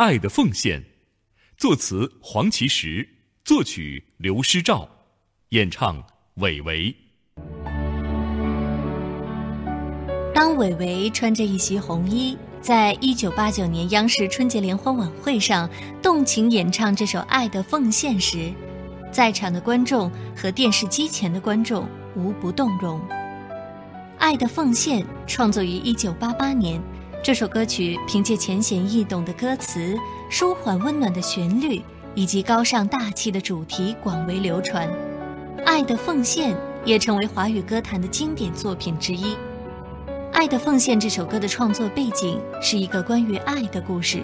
[0.00, 0.80] 爱的奉献》，
[1.58, 3.06] 作词黄奇石，
[3.44, 4.88] 作曲刘诗照，
[5.50, 6.02] 演唱
[6.36, 6.96] 韦唯。
[10.34, 15.68] 当韦唯穿着一袭红衣，在一九八九年央视春节联欢晚会上
[16.00, 18.50] 动情演唱这首《爱的奉献》时，
[19.12, 21.86] 在场的观众和电视机前的观众
[22.16, 22.98] 无不动容。
[24.16, 26.80] 《爱的奉献》创作于一九八八年，
[27.22, 29.94] 这首歌曲凭借浅显易懂的歌词、
[30.30, 31.82] 舒缓温暖的旋律
[32.14, 34.88] 以及高尚大气的主题广为流传，
[35.66, 39.34] 《爱的奉献》也成为华语歌坛的经典作品之一。
[40.32, 44.22] 《爱的奉献》这首歌的创作背景是一个关于爱的故事。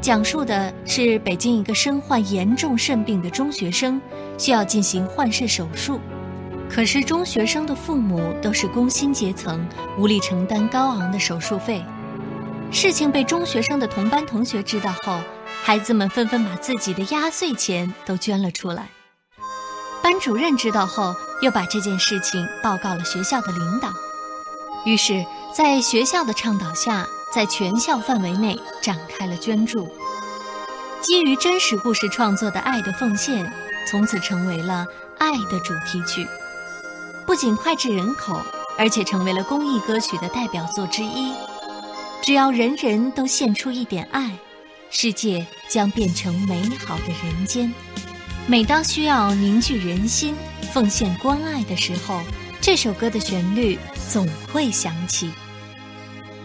[0.00, 4.00] 讲述的是北京一个身患严重肾病的中学生，
[4.38, 6.00] 需要进行换肾手术。
[6.66, 11.84] 可是中学生的父母都是工薪阶层，无力承担高昂的手术费。
[12.72, 15.20] 事情被中学生的同班同学知道后，
[15.62, 18.88] 孩子们纷纷把自己的压岁钱都捐了出来。
[20.02, 23.92] 班主任知道后，又把这件事情报告了学校的领导。
[24.86, 25.24] 于是，
[25.54, 29.86] 在学校的倡导下，在全校范围内展开了捐助。
[31.02, 33.44] 基于真实故事创作的《爱的奉献》，
[33.88, 34.86] 从此成为了
[35.18, 36.26] 爱的主题曲，
[37.26, 38.40] 不仅脍炙人口，
[38.78, 41.32] 而且成为了公益歌曲的代表作之一。
[42.22, 44.30] 只要人人都献出一点爱，
[44.90, 47.74] 世界将变成美好的人间。
[48.46, 50.36] 每当需要凝聚人心、
[50.72, 52.20] 奉献关爱的时候，
[52.60, 53.76] 这首歌的旋律
[54.08, 55.32] 总会响起。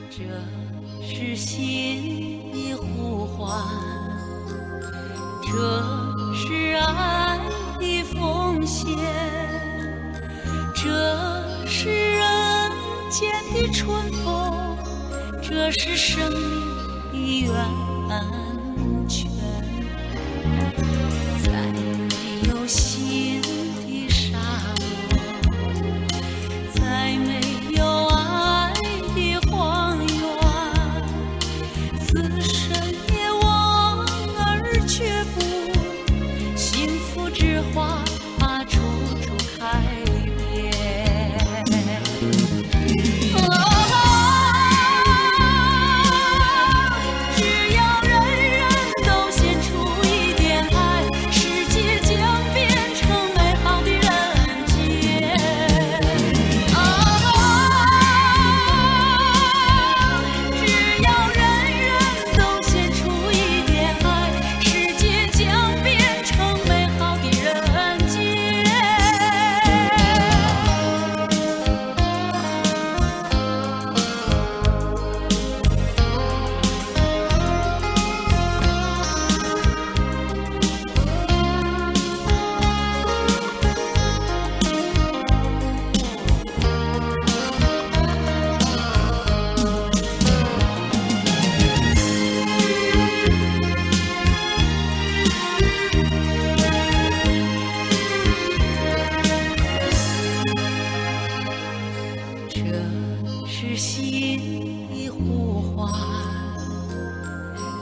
[0.10, 0.24] 这
[1.06, 3.64] 是心的呼唤，
[5.44, 5.52] 这
[6.36, 7.40] 是爱
[7.80, 8.88] 的奉献，
[10.74, 12.72] 这是人
[13.12, 14.27] 间的春风，
[15.50, 16.76] 这是生命
[17.14, 18.47] 的源。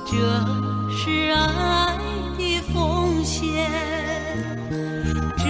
[0.07, 0.11] 这
[0.89, 1.97] 是爱
[2.37, 3.69] 的奉献，
[5.35, 5.43] 这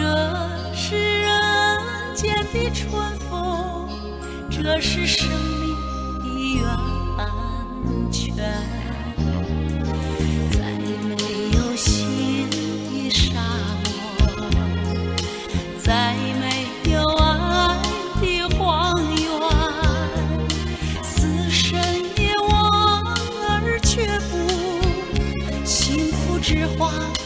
[0.74, 1.30] 是人
[2.16, 2.90] 间的春
[3.30, 3.90] 风，
[4.50, 5.28] 这是生
[5.60, 5.76] 命
[6.24, 6.66] 的源
[8.12, 8.34] 泉。
[26.86, 27.25] one.